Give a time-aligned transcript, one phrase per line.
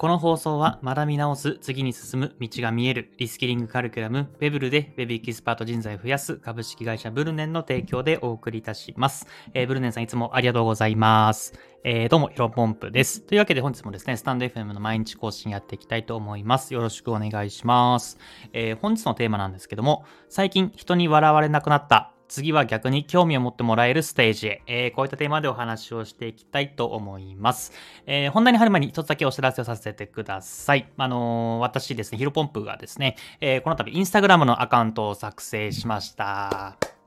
[0.00, 9.26] この放送は学び直す、次に進む、道が見える、リスキリングカリキュラム、ウェブルで Web エキスパート人材を増やす株式会社ブルネンの提供でお送りいたします。
[9.52, 11.52] えー、ブルネンさんいつもありがとうございます。
[11.84, 13.20] えー、どうも、ヒロポンプです。
[13.20, 16.72] というわけで本日もですね、スタンド FM の毎日更新やっていきたいと思います。
[16.72, 18.16] よろしくお願いします。
[18.54, 27.72] えー、本日のテーマなんですけども、最近人に笑われなくなった次は逆に興味を持ってもらえるステージへ、えー、こういったテーマでお話をしていきたいと思います。
[28.06, 30.88] えー、本題に入る前に一つだけお知らせをさせてください。
[30.96, 36.99] あのー、私ですね、ヒロポンプがですね、えー、この度インスタグラムのアカウントを作成しました。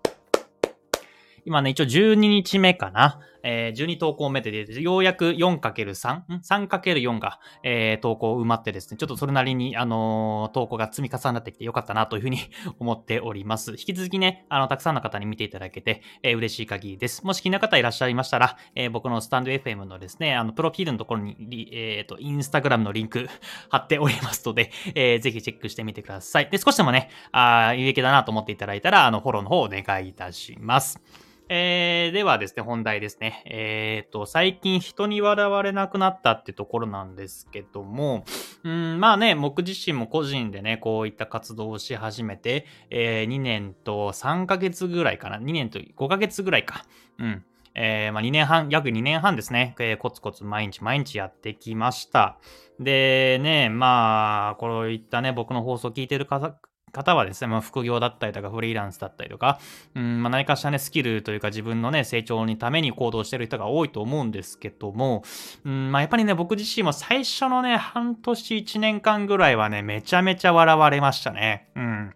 [1.45, 3.19] 今ね、一応12日目かな。
[3.43, 12.39] えー、12投稿目で出て、ようやく 4×3、3×4 が、えー、投稿埋まってですね、ちょっとそれなりに、あのー、投稿が積み重なってきてよかったなというふうに
[12.79, 13.71] 思っております。
[13.71, 17.25] 引き続きね、あの、たくさんの方に見ていただけて、えー、嬉しい限りです。
[17.25, 23.27] もし気になる方いらっしゃいましたら、えー、僕のスタンド FM のですね、あの、プロフィールのところに、えっ、ー、と、インスタグラムのリンク
[23.69, 26.49] 貼っておりますので、えー、ぜひチェックしてみてください。
[26.49, 31.01] で、少しでもね、あ有益だなと思っていただいたら、あの、フォローの方をお願いいたします。
[31.49, 33.43] えー、ではですね、本題ですね。
[33.45, 38.23] えっ、ー、と、最近人に笑われなくなったってところなんですけども、
[38.63, 45.37] うん、まあね、僕自身も個人でね、こういった活動をし始めて、えー、2年と3ヶ月ぐらいかな。
[45.37, 46.85] 2年と5ヶ月ぐらいか。
[47.19, 47.45] うん。
[47.75, 52.37] えー、まあ、2年半、約2年半ですね、えー、コツコツ毎日毎日やってきました。
[52.79, 56.55] でね、まあ、こういったね、僕の放送を聞いてる方
[56.93, 59.59] 方はですね、まあ、副業だったりとかフリーランスだったりとか、
[59.95, 65.23] うんまあ、何かしらね、スキルというか自分のね、成長にために行動してる人が多いと思うんですけども、
[65.65, 71.69] うんまあ、やっぱりね、僕自身も最初のね、半年1年間ぐらいはね、めちゃめちゃ笑われましたね。
[71.75, 72.13] うん。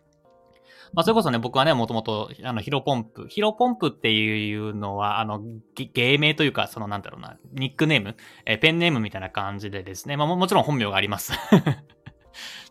[0.94, 3.28] まあ、それこそね、僕はね、もともと、あの、ヒロポンプ。
[3.28, 5.41] ヒロポンプっていうのは、あの、
[5.94, 11.34] 芸名というか、そのなんだろうな、ニックネーム、えペンネームみたいな感じでですね、まあも、もちろん本名があります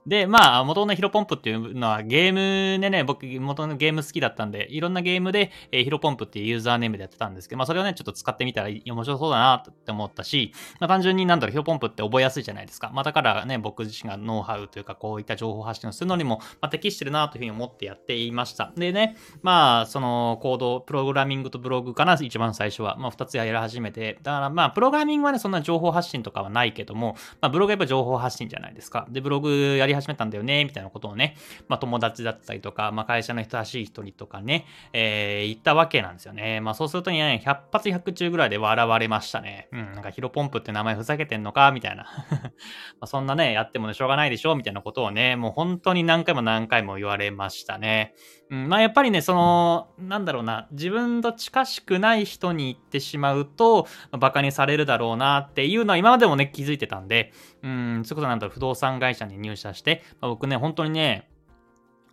[0.07, 2.33] で、まあ、元のヒロポンプっていうのはゲー
[2.75, 12.91] ムでね、僕元のゲーム好きだったんで、いろんなゲームで、えー、ヒロポンプっていうユーザーネームでやってたんですけど、まあそれをね、ちょっと使ってみたら面白そうだなって思ったし、まあ単純になんだろう、ヒロポンプって覚えやすいじゃないですか。
[12.95, 18.73] まあだからね、僕自身がノウハウというか、こういった情報発信をするのにも、まあ、適してるなというふうに思ってやっていました。
[18.77, 22.97] でね、まあ、そのコード、プログラミングとブログかな、一番最初は。
[22.97, 29.07] まあ二つやり始めて、だからまあ、プログラミングはね、そんな情報発信とかはないけども、まあブログはやっぱ情報発信じゃないですか。
[29.11, 31.37] で、ブログやり始めたんだよね、みたいなことをね、
[31.69, 36.61] まあ、友達だったりとか、まあ、会社の人らしい人にとかね、えー、言ったわけなんですよね。
[36.61, 39.69] まあ、そうするとね、100発100中ぐらいで笑われましたね。
[39.73, 42.07] うん、なんかヒロポンプって名前ふざけてんのかみたいな。
[43.01, 48.15] まそんなね、やっても、しょうがないでしょみたいなことをね、もう本当に何回も何回も言われましたね。
[48.51, 61.29] うん、まあやっぱりね、その、なんだろうな、自分と近しくない人に言ってしまうと、馬鹿にされるだろうなっていうのは今までもね、気づいてたんで、うん、そういうことなんだろう、不動産会社に入社して、まあ、僕ね、本当にね、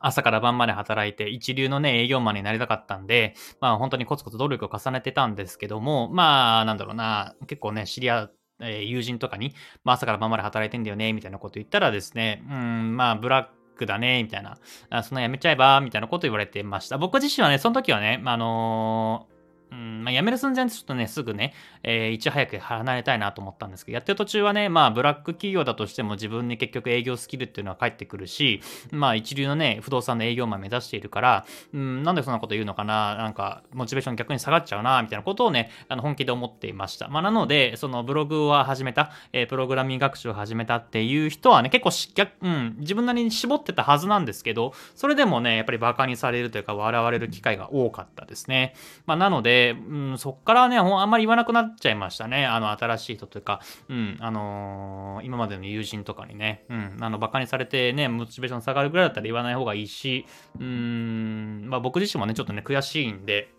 [0.04, 9.56] 朝から晩まで働いて一流のね、営業マンになりたかったんで、まあ本当にコツコツ努力を重ねてたんですけども、まあなんだろうな、結構ね、知り合う、え、友人とかに、
[9.86, 14.58] まあ朝から晩まで働いてんだよね、みたいなこと言ったらですね、うん、まあブラッククだね、みたいな。
[14.90, 16.98] あそんなやめちゃえば、みたいなこと言われてました。
[16.98, 19.33] 僕自身はね、その時はね、あのー
[19.74, 37.08] うん、まあ、辞める寸前ちょっとね、すぐね、えー、いち早く離れたいなと思ったんですけど、やってる途中はね、まあ、ブラック企業だとしても自分に結局営業スキルっていうのは返ってくるし、まあ、一流のね、不動産の営業マン目指しているから、うん、なんでそんなこと言うのかな、なんか、モチベーション逆に下がっちゃうな、みたいなことをね、あの本気で思っていました。
[37.08, 48.76] まあ、なので、そのブログを始めた、えー、プログラミング学習を始めたっていう人はね、結構し、うん、自分なりに絞ってたはずなんですけど、それでもね、やっぱりバカにされるというか、笑われる機会が多かったですね。
[49.06, 52.46] まあ、なので、うん、そっからね、あんまり言わなくなっちゃいましたね。
[52.46, 60.26] あの、新しい人というか、うん、あのー、今までの友人とかにね、うん、あの、馬鹿にされてね、モチベーション下がるぐらいだったら言わない方がいいし、
[60.60, 63.50] うん、まあ僕自身もね、ちょっとね、悔しいんで、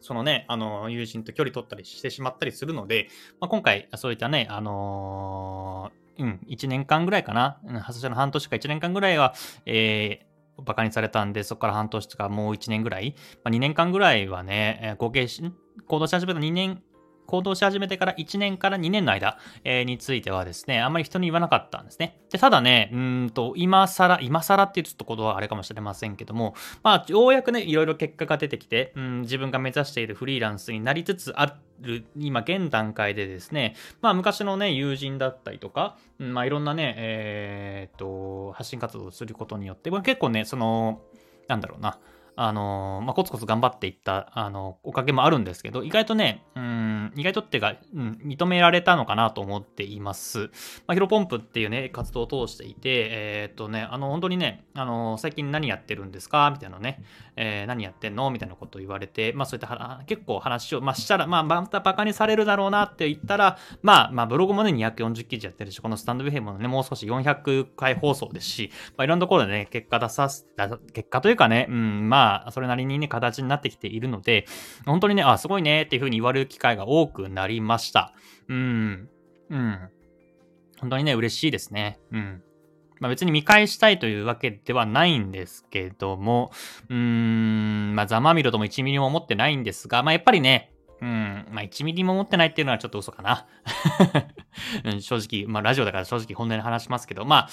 [0.00, 3.08] そのね、あの、友人と距離取ったりしてしまったりするので、
[3.40, 7.60] まあ、今回、そういったね、あのー、うん、1年間ぐらいかな。
[7.80, 9.34] 発射の半年か1年間ぐらいは、
[9.64, 13.14] えー、バカにされたんで、そこから半年とかもう1年ぐらい、
[13.44, 15.42] まあ、2年間ぐらいはね、合計し、
[15.86, 16.82] 行動し始めた2年
[17.32, 22.20] 行動し始めてから1年から2年の間、えー、についてはですね、あんまり人に言わなかったんですね。
[22.30, 41.00] で、ただね、うんと、今更、今更っていうちょっとことはあれかもしれませんけども、まあ、ようやくね、いろいろ結果が出てきて、うん、自分が目指しているフリーランスになりつつある、今、現段階でですね、まあ、昔のね、友人だったりとか、うん、まあ、いろんなね、えー、っと、発信活動をすることによって、結構ね、その、
[41.48, 41.98] なんだろうな、
[42.36, 50.38] あのー、まあ、コツコツ頑張っていった、あのー、おかげもあるんですけど、意外とね、うん、意外とっていうか、うん、認められたのかなと思っています。
[50.38, 50.48] ま
[50.88, 56.50] あ、ヒロポンプっていうね、活動を通していて、えー、っとね、あの、本当にね、あのー、最近何やってるんですか？
[56.52, 57.02] みたいなね、
[57.36, 58.30] え何やってんの？
[58.30, 70.46] みたいなことを言われて、まあ、そういった結構話を、まあ、したら、まあ、またバカにされるだろうなって言ったら、まあ、まあ、ブログもね、240記事やってるし、このスタンドウェブもね、もう少し400回放送ですし、まあ、いろんなところでね、結果出さす、
[70.92, 74.46] 結果というかね、うん、まあまあ、それなりにね、形になってきているので、
[74.86, 78.14] 本当にね、あ、すごいねっていうふうに言われる機会が多くなりました。
[78.48, 79.08] うん、
[79.50, 79.78] うん。
[80.80, 81.98] 本当にね、嬉しいですね。
[82.12, 82.42] うん。
[83.00, 86.52] まあ、別に見返したいというわけではないんですけども、
[86.88, 91.46] うーん、まあ、ざまみろとも1ミリも思ってないんですが、まあ、やっぱりね、うん。
[91.50, 93.46] まあ、1ミリも持ってないっていうのはちょっと嘘かな。
[94.84, 97.48] うん、正直、まあ、ラジオだから正直本音で話しますけど、まあ、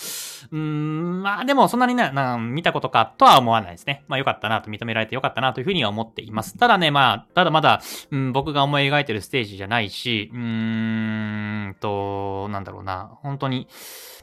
[0.52, 4.04] うん、まあ、でもそんなにな、な見たことかとは思わないですね。
[4.08, 6.58] まあ、よかったなと認められてよかったなというふうには思っています。
[6.58, 13.68] ただね、まあ、ただまだ、うん、僕が思い描いてるステージじゃないし、うーんと、なんだろうな、本当に、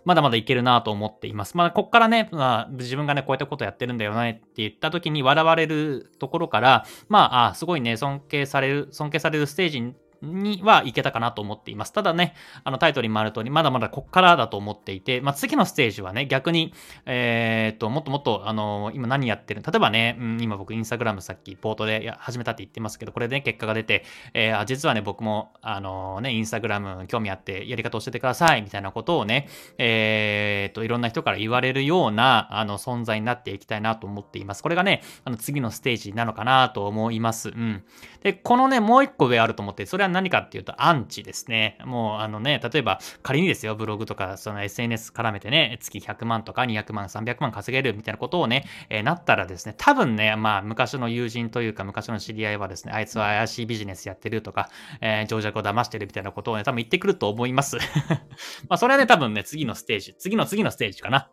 [0.07, 1.57] まだまだいけるなと思っています。
[1.57, 11.93] まあ、こっからね、まあ、自分がね、こういったことやってるんだよねって言った時に笑われるところから、まあ、あすごいね、尊敬される、尊敬されるステージににはいけたかなと思っています。
[11.93, 12.35] ただね、
[12.65, 16.73] あのタイトルにもある通り、まだまだこっからだと思っていて、まあ、次のステージはね、逆に、
[17.05, 24.05] えー、っと、もっともっと、あのー、今何やってる例えばね、うん、今僕インスタグラムさっきポートで始めたって言ってますけど、これで、ね、結果が出て、
[24.35, 29.49] えー、実はね、僕も、あのー、ね、インスタグラム興味あってやり方教えてください、みたいなことをね、
[29.79, 34.63] えー、っと、いろんな人から言われるような、あの、存在になっていきたいなと思っています。
[34.63, 37.51] これがね、あの、次のステージなのかなと思います。
[37.51, 37.85] うん。
[38.23, 41.79] で、このね、もう一個上あると思って、それは何かっていうと、アンチですね。
[41.85, 54.71] もう、あのね、例えば、仮にですよ、ブログとか、その SNS 絡めてね、月100万とか200万、300万稼げるみたいなことをね、えー、なったらですね、多分ね、まあ、昔の友人というか、昔の知り合いはですね、あいつは怪しいビジネスやってるとか、
[55.01, 57.77] えー、情弱を騙してるみたいなことをね、多分言ってくると思います。
[58.69, 61.31] まあ、それはね、多分ね、次のステージ、次の次のステージかな。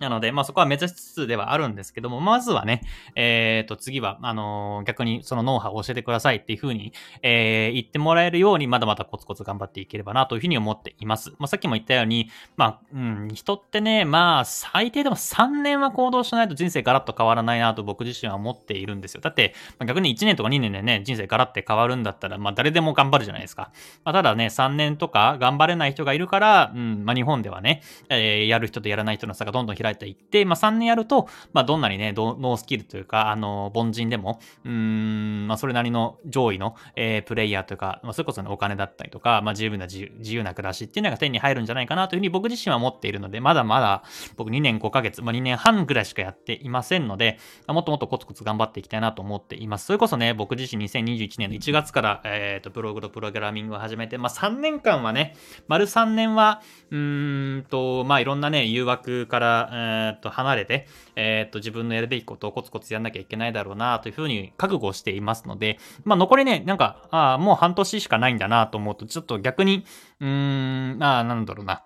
[0.00, 2.82] なので、まあそこは目指しつつではあるんですけども、まずはね、
[3.14, 6.92] えっ、ー、と次は、あのー、逆にそのノウハウを教えてくださいっていうふうに、
[7.22, 11.30] えー、言ってもらえるように、まだまだコツコツ頑張っていければなというふうに思っています。
[11.38, 19.20] まあさっきも言ったように、まあ、うん、人ってね、まあ最低でも3年は行動しないと人生ガラッと変わらないなと僕自身は思っているんですよ。
[19.20, 23.70] だって、まあ、逆に1年とか2年でね、人生ガラッて変わるんだったら、まあ誰でも頑張るじゃないですか。
[24.04, 44.02] まあただね、3年とか頑張れない人がいるから、うん、まあ日本ではね、えー、やる人とやらない人の差がどんどん広開いていって、まあ3年やると、まあ、どんなにね、ノースキルというか、あの、凡人でも、うん、まあ、それなりの上位の、えー、プレイヤーというか、まあ、それこそ、ね、お金だったりとか、まあ、十分な自由自由な暮らしっていうのが手に入るんじゃないかなというふうに僕自身は思っているので、まだまだ
[44.36, 47.38] 僕2年5ヶ月、まあ、2年半ぐらいしかやっていませんので、
[47.68, 49.86] もっともっとコツコツ頑張っていきたいなと思っています。
[49.86, 55.36] それこそね、僕自身2021年の1月から、えっ、ー、と、ブログとプログラミングを始めて、まあ、3年間はね、
[55.68, 60.86] 丸3年は、うーんと、まあ、いろんなね、誘惑から、えー、っと、離れて、
[61.16, 69.84] えー、っと、自分のやるべきことをコツコツやんなきゃいけないだろうな、というふうに覚悟していますので、まあ、残りね、なんか、あもう半年しかないんだなと思うと、ちょっと逆に、
[70.20, 71.82] うーん、あなんだろうな。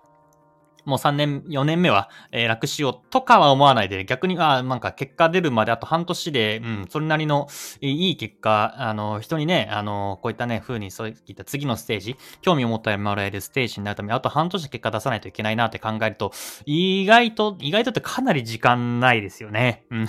[0.85, 7.47] もう3年、4年目は、えー、楽しようとかは思わないで、逆に、あなんか結果出るまであと半年で、うん、それなりの
[7.81, 16.31] いい結果、あの、人にね、あの、こういったね、風にそういった次のステージ、興味を持ってもらえるステージになるために、あと半年で結果出さないといけないなって考えると、
[16.65, 19.85] 意外と、意外とってかなり時間ないですよね。
[19.89, 20.07] うん。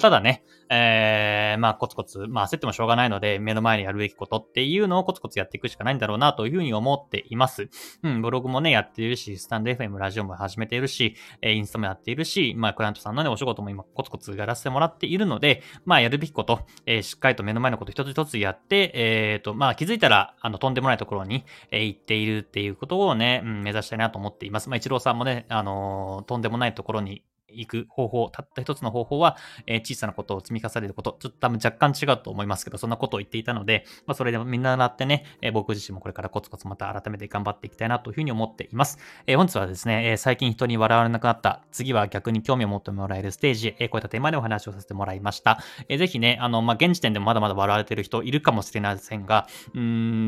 [0.00, 7.68] ただね、えー、まあ、コツコツ、まあ、焦ってもしょうがないので、目の前にやるべきことっていうのをコツコツやっていくしかないんだろうなというふうに思っています。
[8.02, 24.68] うん、ブログもね、やっているし、スタンド FM ラジオも始めているし、え、インスタもやっているし、まあ、クライアントさんのね、お仕事も今コツコツやらせてもらっているので、まあ、やるべきこと、えー、しっかりと目の前のこと一つ一つやって、えっ、ー、と、まあ、気づいたら、あの、とんでもないところに、え、行っているっていうことをね、うん、目指したいなと思っています。
[24.68, 27.22] まあ、一郎さんもね、あの、とんでもないところに
[27.60, 38.98] いく方法、たった一つの方法は、えー、小さなことを積み重ねること、ちょっと多分若干違うと思いますけど、そんなことを言っていたので、まあ、それでみんな習ってね、えー、僕自身もこれからコツコツまた改めて頑張っていきたいなというふうに思っています。
[39.26, 45.58] えー、本日はですね、え最近人に笑われなくなった、次は逆に興味を持ってもらえるステージ、えこういったテーマでお話をさせてもらいました。
[45.88, 49.80] えぜひね、あの、まあ、現時点でもまだまだ笑われてる人いるかもしれませんが、うー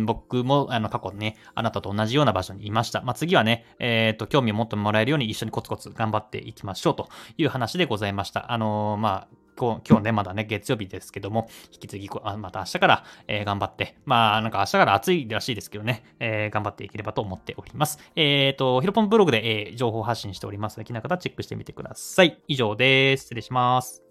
[0.02, 3.02] ん、僕も、あの、過去ね、あなたと同じような場所にいました。
[3.02, 8.52] まあ、次はね、えっ、と、興味を持ってもらえるように一緒にコツコツ頑張っていきましょうという話でございました。
[8.52, 17.98] あのー、まあ、今日ね、まだね、月曜日ですけども、引き続き、また明日から、えー、頑張って、まあ、なんか明日から暑いらしいですけどね、えー、頑張っていければと思っております。
[18.14, 22.38] えっ、ー、と、ヒロポンブログで、え、情報発信しておりますので、気な方チェックしてみてください。
[22.48, 23.22] 以上です。
[23.22, 24.05] 失礼します。